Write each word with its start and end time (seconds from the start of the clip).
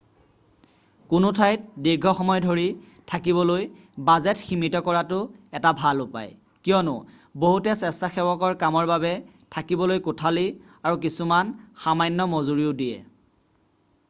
কোনো 1.11 1.27
ঠাইত 1.39 1.81
দীৰ্ঘসময় 1.87 2.39
ধৰি 2.45 2.63
থাকিবলৈ 3.11 3.65
বাজেট 4.07 4.39
সীমিত 4.47 4.79
কৰাটো 4.87 5.19
এটা 5.59 5.73
ভাল 5.81 6.01
উপায় 6.05 6.31
কিয়নো 6.67 6.95
বহুতে 7.45 7.75
স্বেচ্ছাসেৱকৰ 7.81 8.57
কামৰ 8.63 8.89
বাবে 8.93 9.11
থাকিবলৈ 9.57 10.01
কোঠালি 10.09 10.47
আৰু 10.91 11.01
কিছুমানে 11.05 11.85
সামান্য 11.85 12.27
মজুৰিও 12.35 12.73
দিয়ে 12.81 12.97